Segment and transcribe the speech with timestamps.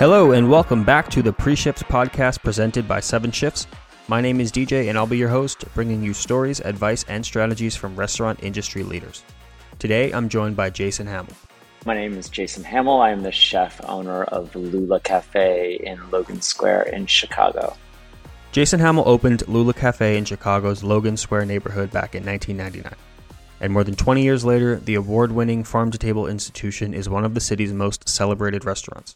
[0.00, 3.66] Hello, and welcome back to the Pre Shifts podcast presented by Seven Shifts.
[4.08, 7.76] My name is DJ, and I'll be your host, bringing you stories, advice, and strategies
[7.76, 9.22] from restaurant industry leaders.
[9.78, 11.34] Today, I'm joined by Jason Hammel.
[11.84, 12.98] My name is Jason Hammel.
[12.98, 17.76] I am the chef owner of Lula Cafe in Logan Square in Chicago.
[18.52, 22.98] Jason Hammel opened Lula Cafe in Chicago's Logan Square neighborhood back in 1999.
[23.60, 27.26] And more than 20 years later, the award winning farm to table institution is one
[27.26, 29.14] of the city's most celebrated restaurants.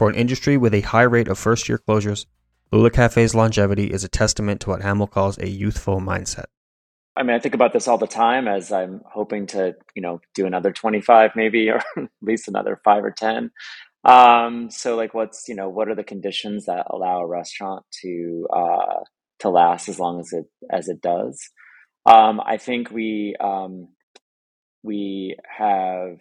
[0.00, 2.24] For an industry with a high rate of first year closures,
[2.72, 6.46] Lula Cafe's longevity is a testament to what Hammel calls a youthful mindset.
[7.16, 10.22] I mean, I think about this all the time as I'm hoping to, you know,
[10.34, 13.50] do another 25 maybe, or at least another five or 10.
[14.02, 18.48] Um, so like what's, you know, what are the conditions that allow a restaurant to,
[18.50, 19.00] uh,
[19.40, 21.38] to last as long as it, as it does?
[22.06, 23.88] Um, I think we, um,
[24.82, 26.16] we have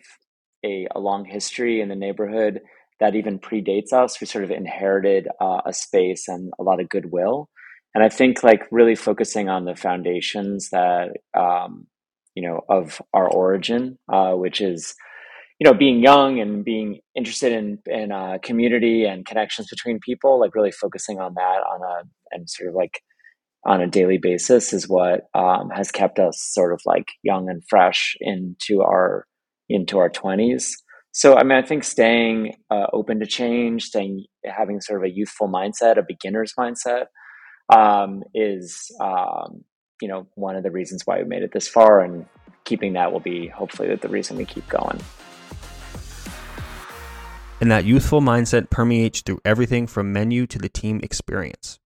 [0.66, 2.60] a, a long history in the neighborhood
[3.00, 4.20] that even predates us.
[4.20, 7.50] We sort of inherited uh, a space and a lot of goodwill.
[7.96, 11.88] And I think like really focusing on the foundations that, um,
[12.36, 14.94] you know, of our origin, uh, which is,
[15.60, 20.40] you know, being young and being interested in, in uh, community and connections between people,
[20.40, 23.02] like really focusing on that on a, and sort of like
[23.66, 27.64] on a daily basis is what um, has kept us sort of like young and
[27.68, 29.26] fresh into our,
[29.68, 30.78] into our twenties.
[31.12, 35.14] So, I mean, I think staying uh, open to change, staying having sort of a
[35.14, 37.06] youthful mindset, a beginner's mindset,
[37.74, 39.64] um, is um,
[40.02, 42.26] you know one of the reasons why we made it this far, and
[42.64, 45.00] keeping that will be hopefully the reason we keep going.
[47.62, 51.80] And that youthful mindset permeates through everything from menu to the team experience.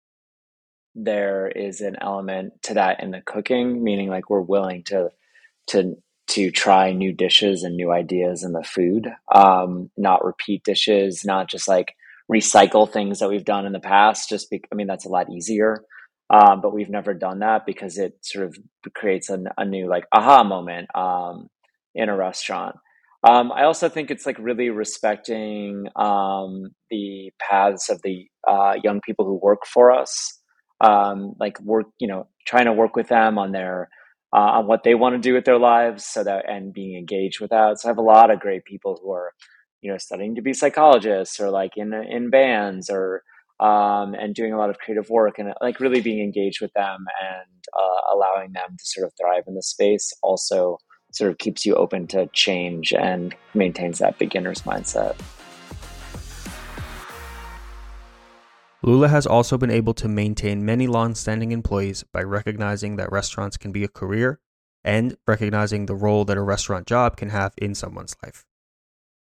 [0.93, 5.09] There is an element to that in the cooking, meaning like we're willing to
[5.67, 5.95] to
[6.33, 11.49] to try new dishes and new ideas in the food, um, not repeat dishes, not
[11.49, 11.95] just like
[12.31, 14.29] recycle things that we've done in the past.
[14.29, 15.83] Just be, I mean, that's a lot easier.
[16.29, 18.57] Um, but we've never done that because it sort of
[18.95, 21.49] creates a, a new like aha moment um,
[21.93, 22.77] in a restaurant.
[23.23, 28.99] Um, I also think it's like really respecting um, the paths of the uh, young
[29.01, 30.39] people who work for us.
[30.81, 33.87] Um, like work, you know, trying to work with them on their
[34.33, 37.39] uh, on what they want to do with their lives, so that and being engaged
[37.39, 37.79] with that.
[37.79, 39.31] So I have a lot of great people who are,
[39.81, 43.23] you know, studying to be psychologists or like in in bands or
[43.59, 47.05] um, and doing a lot of creative work and like really being engaged with them
[47.21, 50.79] and uh, allowing them to sort of thrive in the space also
[51.13, 55.15] sort of keeps you open to change and maintains that beginner's mindset.
[58.85, 63.71] Lula has also been able to maintain many long-standing employees by recognizing that restaurants can
[63.71, 64.41] be a career
[64.83, 68.45] and recognizing the role that a restaurant job can have in someone's life.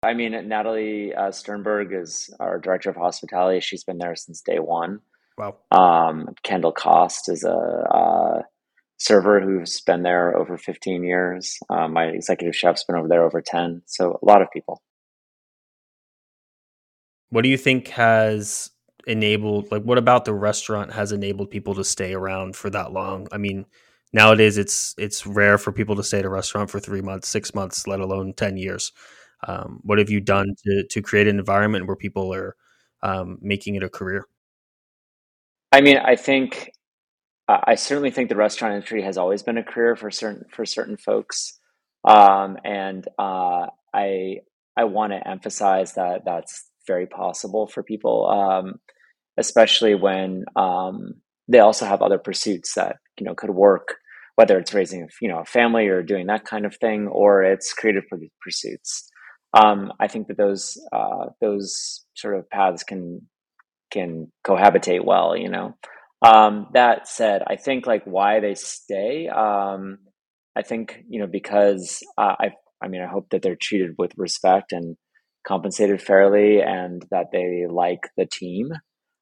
[0.03, 3.61] I mean, Natalie uh, Sternberg is our director of hospitality.
[3.61, 5.01] She's been there since day one.
[5.39, 5.57] Wow.
[5.71, 8.43] Um, Kendall Cost is a uh,
[8.99, 11.59] server who's been there over 15 years.
[11.71, 13.83] Um, my executive chef's been over there over 10.
[13.87, 14.83] So a lot of people.
[17.31, 18.71] What do you think has
[19.07, 23.29] enabled like what about the restaurant has enabled people to stay around for that long?
[23.33, 23.67] I mean
[24.13, 27.55] nowadays it's it's rare for people to stay at a restaurant for three months six
[27.55, 28.93] months let alone 10 years.
[29.47, 32.57] Um, what have you done to to create an environment where people are
[33.03, 34.27] um, making it a career?
[35.73, 36.71] I mean i think
[37.49, 40.97] i certainly think the restaurant industry has always been a career for certain for certain
[40.97, 41.59] folks.
[42.05, 44.39] Um, and uh, i
[44.77, 48.29] i want to emphasize that that's very possible for people.
[48.29, 48.75] Um,
[49.39, 51.15] especially when um,
[51.49, 53.97] they also have other pursuits that you know could work
[54.37, 57.73] whether it's raising you know a family or doing that kind of thing or it's
[57.73, 58.05] creative
[58.43, 59.11] pursuits.
[59.55, 63.23] Um, i think that those uh, those sort of paths can
[63.91, 65.75] can cohabitate well you know?
[66.23, 69.99] Um, that said i think like why they stay um,
[70.55, 72.51] i think you know because uh, i
[72.83, 74.97] i mean i hope that they're treated with respect and
[75.47, 78.73] compensated fairly and that they like the team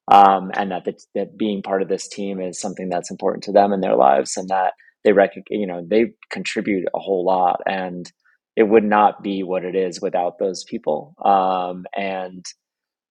[0.07, 3.51] um, and that, the, that being part of this team is something that's important to
[3.51, 4.73] them in their lives and that
[5.03, 8.11] they recognize, you know, they contribute a whole lot and
[8.55, 11.15] it would not be what it is without those people.
[11.23, 12.45] Um, and,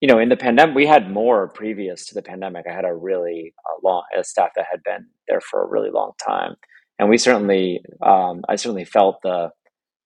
[0.01, 2.67] you know, in the pandemic, we had more previous to the pandemic.
[2.69, 6.13] I had a really long a staff that had been there for a really long
[6.25, 6.55] time.
[6.99, 9.51] And we certainly, um, I certainly felt the,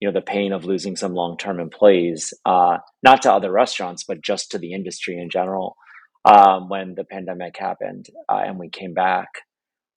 [0.00, 4.22] you know, the pain of losing some long-term employees, uh, not to other restaurants, but
[4.22, 5.76] just to the industry in general
[6.24, 9.28] um, when the pandemic happened uh, and we came back.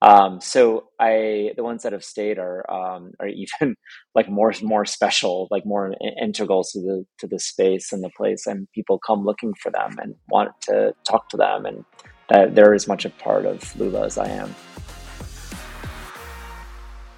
[0.03, 3.75] Um, so I, the ones that have stayed are um, are even
[4.15, 8.47] like more more special, like more integral to the to the space and the place,
[8.47, 11.85] and people come looking for them and want to talk to them, and
[12.29, 14.55] that they're as much a part of Lula as I am.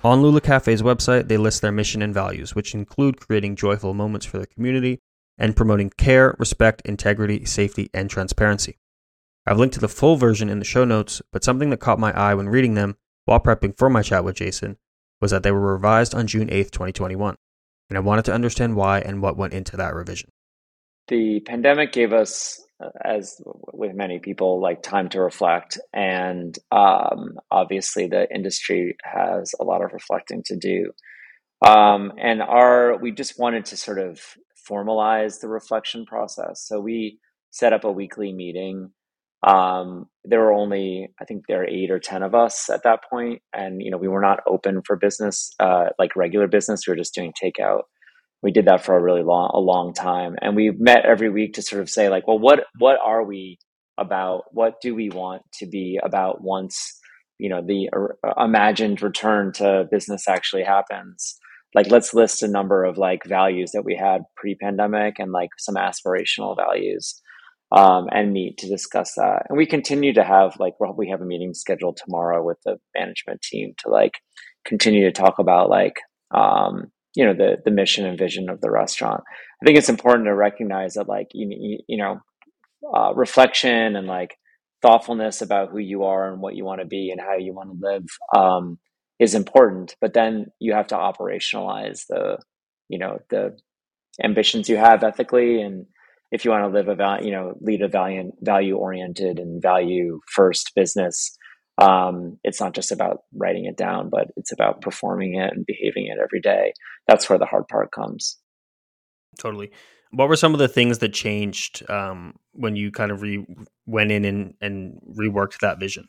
[0.03, 4.25] On Lula Cafe's website, they list their mission and values, which include creating joyful moments
[4.25, 4.99] for the community
[5.37, 8.77] and promoting care, respect, integrity, safety, and transparency.
[9.45, 12.11] I've linked to the full version in the show notes, but something that caught my
[12.13, 12.95] eye when reading them
[13.25, 14.77] while prepping for my chat with Jason
[15.19, 17.35] was that they were revised on June 8th, 2021.
[17.89, 20.29] And I wanted to understand why and what went into that revision.
[21.09, 22.61] The pandemic gave us,
[23.03, 23.41] as
[23.73, 25.77] with many people, like time to reflect.
[25.91, 30.91] And um, obviously, the industry has a lot of reflecting to do.
[31.65, 34.21] Um, and our, we just wanted to sort of
[34.69, 36.65] formalize the reflection process.
[36.65, 37.19] So we
[37.51, 38.91] set up a weekly meeting
[39.43, 43.01] um, there were only, I think there are eight or 10 of us at that
[43.09, 46.87] point, And, you know, we were not open for business, uh, like regular business.
[46.87, 47.81] We were just doing takeout.
[48.41, 50.35] We did that for a really long, a long time.
[50.41, 53.57] And we met every week to sort of say like, well, what, what are we
[53.97, 54.43] about?
[54.51, 56.99] What do we want to be about once,
[57.37, 61.37] you know, the uh, imagined return to business actually happens?
[61.75, 65.49] Like, let's list a number of like values that we had pre pandemic and like
[65.57, 67.21] some aspirational values
[67.73, 69.47] um, and meet to discuss that.
[69.49, 73.41] And we continue to have like we have a meeting scheduled tomorrow with the management
[73.41, 74.13] team to like
[74.63, 75.95] continue to talk about like
[76.33, 79.23] um, you know the the mission and vision of the restaurant.
[79.61, 82.19] I think it's important to recognize that like you you know
[82.95, 84.35] uh, reflection and like
[84.83, 87.69] thoughtfulness about who you are and what you want to be and how you want
[87.71, 88.05] to live
[88.35, 88.77] um,
[89.19, 89.95] is important.
[89.99, 92.37] But then you have to operationalize the
[92.87, 93.57] you know the
[94.23, 95.87] ambitions you have ethically and
[96.33, 99.61] if you want to live a val- you know lead a value value oriented and
[99.61, 101.37] value first business
[101.77, 106.07] um, it's not just about writing it down but it's about performing it and behaving
[106.07, 106.73] it every day.
[107.07, 108.37] That's where the hard part comes.
[109.39, 109.71] Totally.
[110.11, 113.47] What were some of the things that changed um, when you kind of re-
[113.87, 116.07] went in and, and reworked that vision?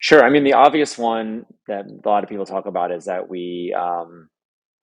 [0.00, 0.22] Sure.
[0.22, 3.74] I mean the obvious one that a lot of people talk about is that we
[3.76, 4.28] um,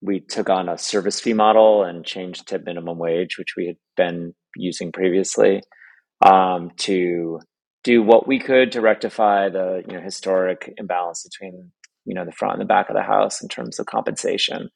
[0.05, 3.77] we took on a service fee model and changed to minimum wage, which we had
[3.97, 5.61] been using previously,
[6.23, 7.39] um, to
[7.83, 11.71] do what we could to rectify the you know historic imbalance between
[12.05, 14.69] you know the front and the back of the house in terms of compensation.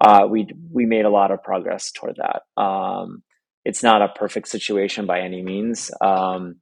[0.00, 2.42] Uh, we we made a lot of progress toward that.
[2.60, 3.22] Um,
[3.64, 5.90] it's not a perfect situation by any means.
[6.00, 6.56] Um,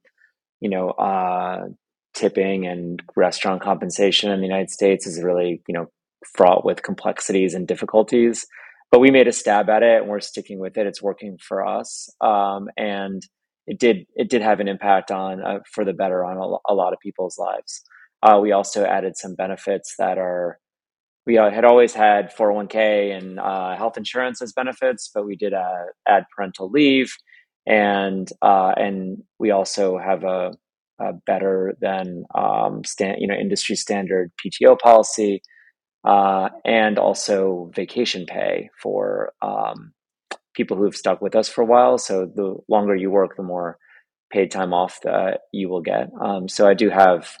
[0.59, 1.69] you know, uh,
[2.13, 5.87] tipping and restaurant compensation in the United States is really you know
[6.35, 8.45] fraught with complexities and difficulties.
[8.91, 10.85] But we made a stab at it, and we're sticking with it.
[10.85, 13.21] It's working for us, um, and
[13.65, 16.75] it did it did have an impact on uh, for the better on a, a
[16.75, 17.81] lot of people's lives.
[18.21, 20.59] Uh, we also added some benefits that are
[21.25, 25.53] we uh, had always had 401k and uh, health insurance as benefits, but we did
[25.53, 27.13] uh, add parental leave,
[27.65, 30.51] and uh, and we also have a,
[30.99, 35.41] a better than um, stand, you know industry standard PTO policy
[36.03, 39.93] uh, and also vacation pay for um,
[40.53, 41.97] people who have stuck with us for a while.
[41.97, 43.77] So the longer you work, the more
[44.31, 46.09] paid time off that you will get.
[46.19, 47.35] Um, so I do have,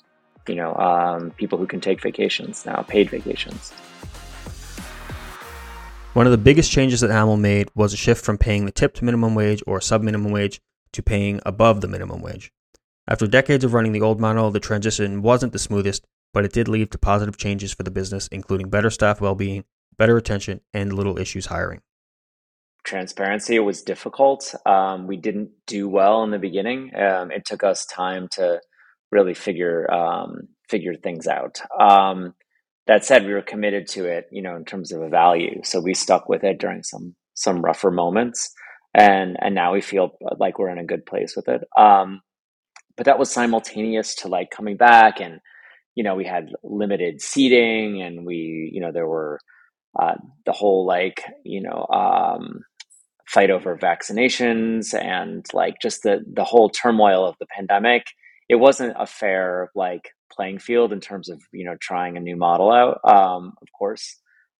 [0.47, 3.71] you know, um, people who can take vacations now, paid vacations.
[6.13, 9.01] One of the biggest changes that Hammel made was a shift from paying the tipped
[9.01, 10.59] minimum wage or sub minimum wage
[10.91, 12.51] to paying above the minimum wage.
[13.07, 16.67] After decades of running the old model, the transition wasn't the smoothest, but it did
[16.67, 19.63] lead to positive changes for the business, including better staff well being,
[19.97, 21.81] better retention, and little issues hiring.
[22.83, 24.55] Transparency was difficult.
[24.65, 26.91] Um, we didn't do well in the beginning.
[26.95, 28.59] Um, it took us time to
[29.11, 31.59] really figure um, figure things out.
[31.79, 32.33] Um,
[32.87, 35.61] that said, we were committed to it, you know, in terms of a value.
[35.63, 38.51] So we stuck with it during some some rougher moments,
[38.95, 41.61] and and now we feel like we're in a good place with it.
[41.77, 42.21] Um,
[42.97, 45.39] but that was simultaneous to like coming back and
[45.95, 49.39] you know, we had limited seating and we, you know, there were
[49.99, 52.61] uh, the whole like, you know, um,
[53.27, 58.03] fight over vaccinations and like just the the whole turmoil of the pandemic.
[58.49, 62.35] It wasn't a fair like playing field in terms of you know trying a new
[62.35, 62.99] model out.
[63.05, 64.17] Um, of course,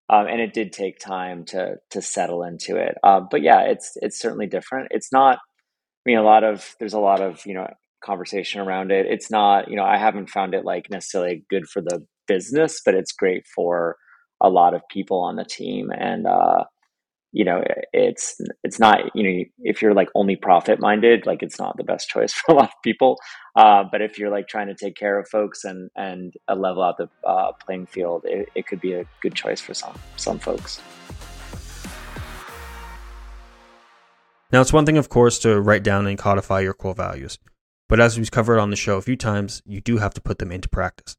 [0.10, 2.96] um, and it did take time to to settle into it.
[3.04, 4.90] Uh, but yeah, it's it's certainly different.
[4.92, 5.38] It's not.
[5.38, 7.68] I mean, a lot of there's a lot of you know
[8.04, 9.06] conversation around it.
[9.08, 12.96] It's not, you know, I haven't found it like necessarily good for the business, but
[12.96, 13.98] it's great for
[14.42, 15.92] a lot of people on the team.
[15.92, 16.66] And, uh,
[17.32, 21.60] you know it's it's not you know if you're like only profit minded like it's
[21.60, 23.18] not the best choice for a lot of people
[23.56, 26.84] uh, but if you're like trying to take care of folks and and uh, level
[26.84, 30.40] out the uh, playing field it, it could be a good choice for some some
[30.40, 30.82] folks
[34.52, 37.40] now it's one thing of course to write down and codify your core values
[37.92, 40.40] but as we've covered on the show a few times you do have to put
[40.40, 41.16] them into practice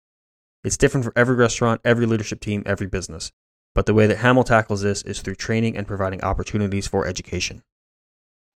[0.64, 3.30] it's different for every restaurant every leadership team every business
[3.74, 7.62] but the way that Hammel tackles this is through training and providing opportunities for education.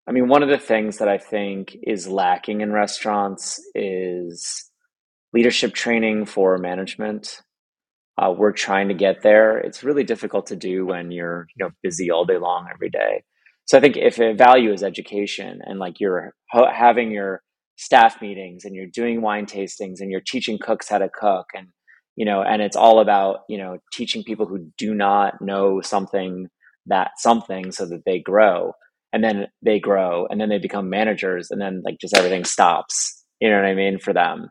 [0.08, 4.70] I mean, one of the things that I think is lacking in restaurants is
[5.34, 7.42] leadership training for management.
[8.18, 9.58] Uh, we're trying to get there.
[9.58, 13.24] It's really difficult to do when you're you know busy all day long every day.
[13.66, 17.42] So I think if a value is education and like you're ho- having your
[17.76, 21.68] staff meetings and you're doing wine tastings and you're teaching cooks how to cook and
[22.16, 26.48] you know and it's all about you know teaching people who do not know something
[26.88, 28.74] that something so that they grow.
[29.12, 33.24] And then they grow and then they become managers and then like just everything stops.
[33.40, 34.00] You know what i mean?
[34.00, 34.50] For them.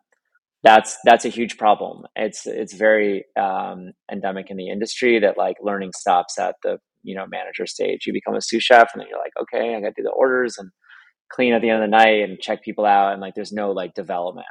[0.63, 2.05] That's that's a huge problem.
[2.15, 7.17] It's it's very um, endemic in the industry that like learning stops at the you
[7.17, 8.07] know manager stage.
[8.07, 10.11] You become a sous chef and then you're like okay i got to do the
[10.11, 10.71] orders and
[11.33, 13.73] clean at the end of the night and check people out and like there's no
[13.73, 14.47] like development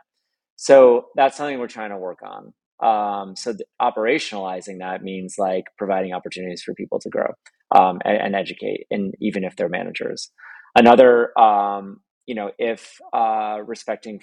[0.56, 6.14] so that's something we're trying to work on um, so operationalizing that means like providing
[6.14, 7.28] opportunities for people to grow
[7.74, 10.32] um, and, and, educate, and even if they're managers.
[10.76, 14.22] Another, um, you know, if uh, respecting,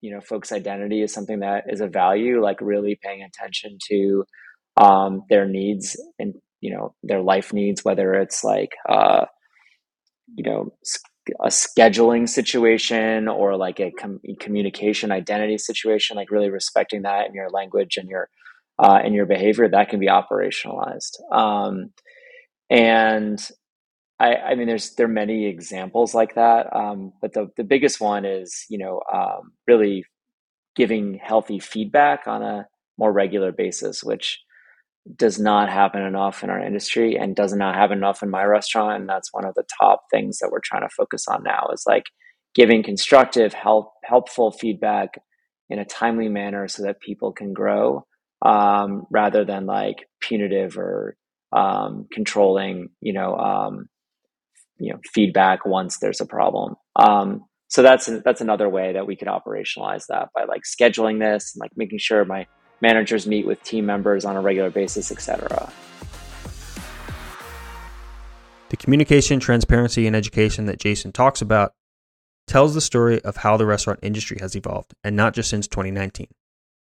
[0.00, 4.24] you know, folks' identity is something that is a value, like really paying attention to
[4.76, 9.26] um, their needs and you know their life needs, whether it's like uh,
[10.34, 10.72] you know
[11.40, 17.34] a scheduling situation or like a com- communication identity situation, like really respecting that in
[17.34, 18.28] your language and your
[18.78, 21.18] uh, and your behavior, that can be operationalized.
[21.32, 21.92] Um,
[22.68, 23.40] and
[24.18, 28.00] I, I, mean, there's there are many examples like that, um, but the the biggest
[28.00, 30.04] one is you know um, really
[30.74, 32.66] giving healthy feedback on a
[32.98, 34.40] more regular basis, which
[35.14, 39.00] does not happen enough in our industry and does not happen enough in my restaurant
[39.00, 41.84] and that's one of the top things that we're trying to focus on now is
[41.86, 42.06] like
[42.54, 45.10] giving constructive help helpful feedback
[45.68, 48.04] in a timely manner so that people can grow
[48.42, 51.16] um, rather than like punitive or
[51.52, 53.88] um, controlling you know um,
[54.78, 56.74] you know feedback once there's a problem.
[56.96, 61.54] Um, so that's that's another way that we could operationalize that by like scheduling this
[61.54, 62.46] and like making sure my
[62.80, 65.72] managers meet with team members on a regular basis, etc.
[68.68, 71.72] The communication, transparency, and education that Jason talks about
[72.46, 76.28] tells the story of how the restaurant industry has evolved, and not just since 2019.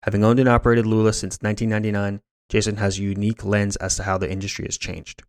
[0.02, 4.18] Having owned and operated Lula since 1999, Jason has a unique lens as to how
[4.18, 5.22] the industry has changed.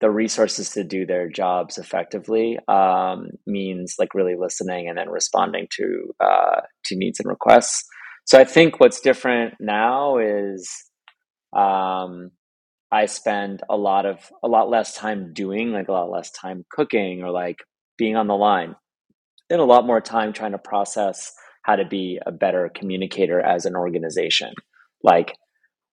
[0.00, 5.68] The resources to do their jobs effectively um, means like really listening and then responding
[5.76, 7.82] to uh, to needs and requests.
[8.26, 10.68] So I think what's different now is
[11.56, 12.30] um,
[12.92, 16.64] I spend a lot of a lot less time doing, like a lot less time
[16.70, 17.58] cooking or like
[17.96, 18.74] being on the line,
[19.48, 23.64] and a lot more time trying to process how to be a better communicator as
[23.64, 24.52] an organization.
[25.02, 25.32] Like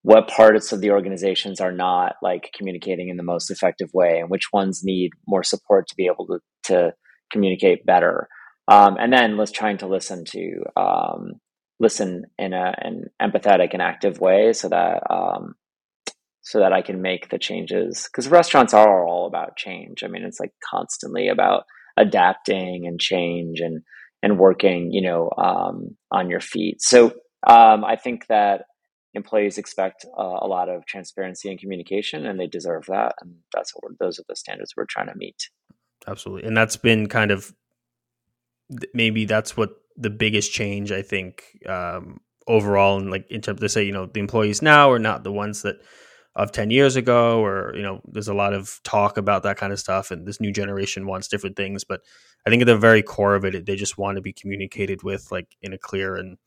[0.04, 4.30] what parts of the organizations are not like communicating in the most effective way and
[4.30, 6.94] which ones need more support to be able to, to
[7.32, 8.28] communicate better.
[8.68, 11.40] Um, and then let's trying to listen to um,
[11.80, 15.56] listen in a, an empathetic and active way so that um,
[16.42, 20.04] so that I can make the changes because restaurants are all about change.
[20.04, 21.64] I mean, it's like constantly about
[21.98, 23.82] adapting and change and
[24.22, 26.82] and working, you know, um, on your feet.
[26.82, 27.08] So
[27.46, 28.64] um, I think that
[29.14, 33.16] employees expect uh, a lot of transparency and communication, and they deserve that.
[33.22, 35.50] And that's what those are the standards we're trying to meet.
[36.08, 37.54] Absolutely, and that's been kind of
[38.94, 43.70] maybe that's what the biggest change I think um, overall, and like in terms to
[43.70, 45.78] say, you know, the employees now are not the ones that
[46.36, 49.72] of 10 years ago or you know there's a lot of talk about that kind
[49.72, 52.02] of stuff and this new generation wants different things but
[52.46, 55.32] i think at the very core of it they just want to be communicated with
[55.32, 56.38] like in a clear and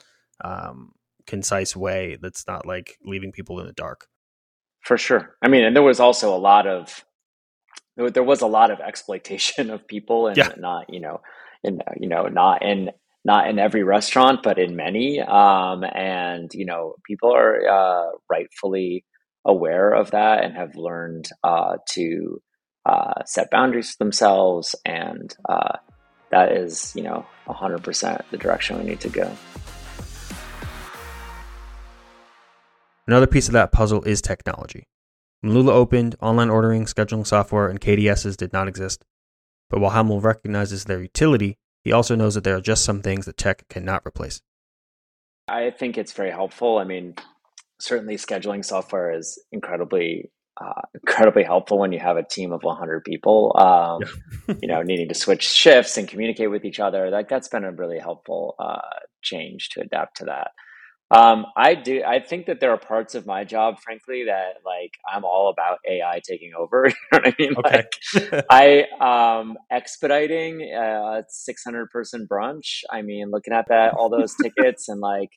[0.44, 0.92] um,
[1.26, 4.08] concise way that's not like leaving people in the dark
[4.80, 7.04] for sure i mean and there was also a lot of
[7.96, 10.50] there was a lot of exploitation of people and yeah.
[10.58, 11.20] not you know
[11.62, 12.90] in you know not in
[13.26, 15.20] not in every restaurant, but in many.
[15.20, 19.04] Um, and you know, people are uh, rightfully
[19.44, 22.40] aware of that and have learned uh, to
[22.86, 25.76] uh, set boundaries for themselves, and uh,
[26.30, 29.36] that is, you know, hundred percent the direction we need to go.
[33.08, 34.88] Another piece of that puzzle is technology.
[35.40, 39.04] When Lula opened, online ordering, scheduling software, and KDSs did not exist.
[39.68, 43.26] But while Hammel recognizes their utility, he also knows that there are just some things
[43.26, 44.42] that tech cannot replace.
[45.46, 46.78] I think it's very helpful.
[46.78, 47.14] I mean,
[47.78, 53.04] certainly scheduling software is incredibly uh, incredibly helpful when you have a team of 100
[53.04, 54.00] people um,
[54.48, 54.54] yeah.
[54.62, 57.70] you know needing to switch shifts and communicate with each other like that's been a
[57.70, 58.80] really helpful uh,
[59.20, 60.52] change to adapt to that
[61.10, 64.92] um, i do i think that there are parts of my job frankly that like
[65.12, 67.84] i'm all about ai taking over you know what i mean okay.
[68.32, 74.34] like i um expediting a 600 person brunch i mean looking at that all those
[74.42, 75.30] tickets and like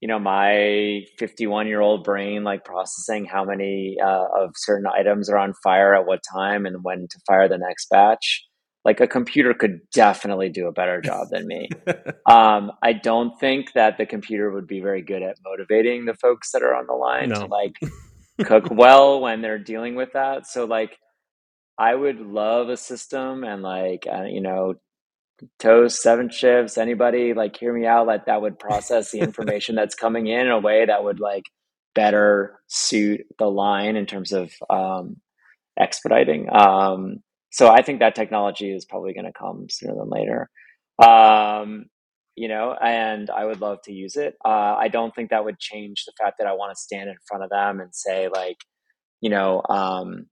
[0.00, 5.30] you know my 51 year old brain like processing how many uh, of certain items
[5.30, 8.44] are on fire at what time and when to fire the next batch
[8.84, 11.68] like a computer could definitely do a better job than me.
[12.24, 16.52] Um, i don't think that the computer would be very good at motivating the folks
[16.52, 17.40] that are on the line no.
[17.40, 17.78] to like
[18.44, 20.46] cook well when they're dealing with that.
[20.46, 20.96] So like
[21.78, 24.74] i would love a system and like uh, you know
[25.58, 29.96] toast seven shifts anybody like hear me out like that would process the information that's
[29.96, 31.44] coming in in a way that would like
[31.94, 35.16] better suit the line in terms of um,
[35.78, 36.48] expediting.
[36.52, 37.18] Um,
[37.52, 40.48] so i think that technology is probably going to come sooner than later.
[41.02, 41.86] Um,
[42.34, 44.34] you know and i would love to use it.
[44.44, 47.16] Uh, i don't think that would change the fact that i want to stand in
[47.26, 48.56] front of them and say like
[49.20, 50.26] you know um,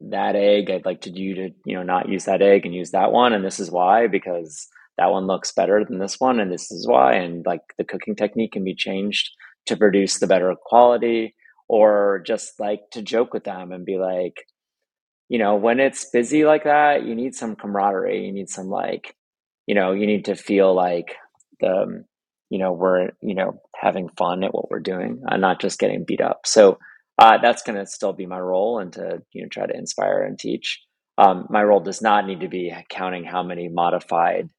[0.00, 2.90] that egg i'd like to you to you know not use that egg and use
[2.90, 4.66] that one and this is why because
[4.98, 8.16] that one looks better than this one and this is why and like the cooking
[8.16, 9.30] technique can be changed
[9.66, 11.34] to produce the better quality
[11.68, 14.34] or just like to joke with them and be like
[15.28, 19.14] you know when it's busy like that you need some camaraderie you need some like
[19.66, 21.16] you know you need to feel like
[21.60, 22.04] the
[22.50, 26.04] you know we're you know having fun at what we're doing and not just getting
[26.04, 26.78] beat up so
[27.18, 30.22] uh, that's going to still be my role and to you know try to inspire
[30.22, 30.82] and teach.
[31.18, 34.50] Um, my role does not need to be counting how many modified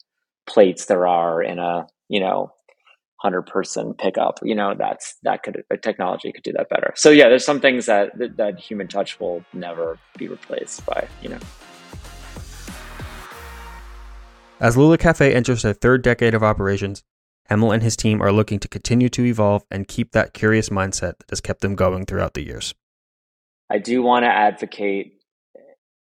[0.47, 2.51] plates there are in a you know
[3.17, 4.39] hundred person pickup.
[4.43, 6.93] You know that's that could a technology could do that better.
[6.95, 11.07] So yeah, there's some things that, that human touch will never be replaced by.
[11.21, 11.39] You know.
[14.59, 17.03] As Lula Cafe enters their third decade of operations,
[17.49, 21.19] Hammel and his team are looking to continue to evolve and keep that curious mindset
[21.19, 22.73] that has kept them going throughout the years.
[23.69, 25.21] I do want to advocate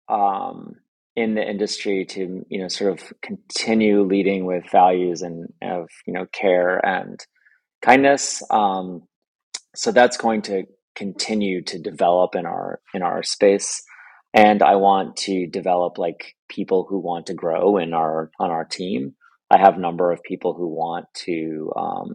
[0.08, 0.76] um,
[1.16, 6.12] in the industry to you know sort of continue leading with values and of you
[6.12, 7.20] know care and
[7.82, 8.42] kindness.
[8.50, 9.02] Um,
[9.74, 10.64] so that's going to
[10.96, 13.82] continue to develop in our in our space,
[14.32, 18.64] and I want to develop like people who want to grow in our on our
[18.64, 19.14] team
[19.50, 22.14] I have a number of people who want to um,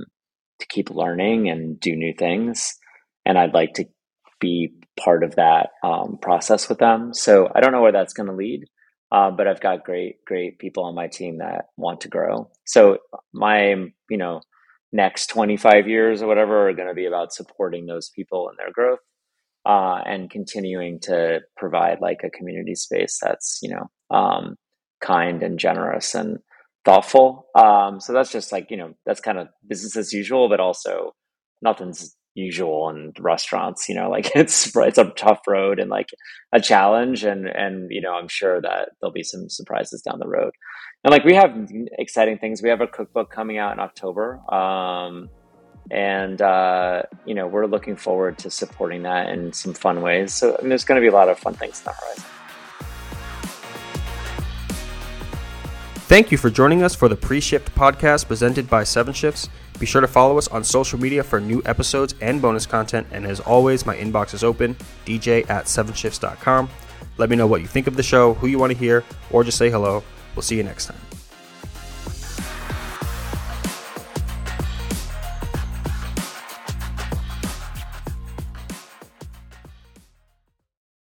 [0.60, 2.76] to keep learning and do new things,
[3.26, 3.86] and I'd like to
[4.42, 7.14] be part of that um, process with them.
[7.14, 8.66] So I don't know where that's going to lead,
[9.12, 12.50] uh, but I've got great great people on my team that want to grow.
[12.66, 13.00] So
[13.34, 13.74] my
[14.10, 14.42] you know
[14.92, 18.72] next 25 years or whatever are going to be about supporting those people and their
[18.72, 19.00] growth
[19.66, 24.56] uh, and continuing to provide like a community space that's you know um,
[25.02, 26.40] kind and generous and
[26.86, 27.48] thoughtful.
[27.56, 31.14] Um, so that's just like you know that's kind of business as usual, but also
[31.62, 33.90] nothing's usual in restaurants.
[33.90, 36.10] You know, like it's it's a tough road and like
[36.54, 40.28] a challenge, and and you know I'm sure that there'll be some surprises down the
[40.28, 40.52] road.
[41.04, 42.62] And like we have exciting things.
[42.62, 44.42] We have a cookbook coming out in October.
[44.54, 45.30] Um,
[45.92, 50.34] and uh, you know we're looking forward to supporting that in some fun ways.
[50.34, 52.24] So I mean, there's going to be a lot of fun things in the horizon.
[56.10, 59.48] Thank you for joining us for the Pre Shift podcast presented by Seven Shifts.
[59.80, 63.08] Be sure to follow us on social media for new episodes and bonus content.
[63.12, 66.70] And as always, my inbox is open dj at sevenshifts.com.
[67.18, 69.44] Let me know what you think of the show, who you want to hear, or
[69.44, 70.04] just say hello.
[70.36, 71.09] We'll see you next time.